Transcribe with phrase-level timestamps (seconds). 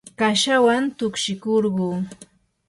[0.19, 1.89] kashawan tukshikurquu.